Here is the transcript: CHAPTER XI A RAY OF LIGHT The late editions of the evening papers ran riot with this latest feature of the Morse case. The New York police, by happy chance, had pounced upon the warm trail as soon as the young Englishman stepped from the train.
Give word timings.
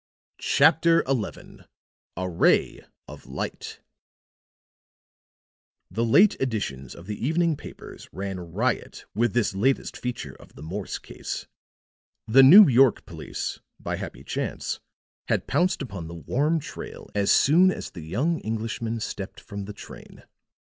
CHAPTER 0.39 1.03
XI 1.07 1.59
A 2.17 2.27
RAY 2.27 2.83
OF 3.07 3.27
LIGHT 3.27 3.81
The 5.91 6.03
late 6.03 6.35
editions 6.41 6.95
of 6.95 7.05
the 7.05 7.23
evening 7.23 7.55
papers 7.55 8.09
ran 8.11 8.39
riot 8.39 9.05
with 9.13 9.33
this 9.35 9.53
latest 9.53 9.95
feature 9.95 10.33
of 10.33 10.55
the 10.55 10.63
Morse 10.63 10.97
case. 10.97 11.45
The 12.25 12.41
New 12.41 12.67
York 12.67 13.05
police, 13.05 13.59
by 13.79 13.97
happy 13.97 14.23
chance, 14.23 14.79
had 15.27 15.45
pounced 15.45 15.83
upon 15.83 16.07
the 16.07 16.15
warm 16.15 16.59
trail 16.59 17.07
as 17.13 17.31
soon 17.31 17.69
as 17.69 17.91
the 17.91 18.01
young 18.01 18.39
Englishman 18.39 18.99
stepped 18.99 19.39
from 19.39 19.65
the 19.65 19.73
train. 19.73 20.23